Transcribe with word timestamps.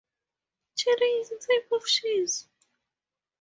Cheddar 0.77 1.05
is 1.19 1.29
a 1.31 1.37
type 1.37 1.67
of 1.73 1.85
cheese. 1.85 2.47